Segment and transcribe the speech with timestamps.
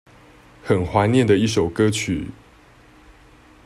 [0.63, 2.29] 很懷念的一首歌曲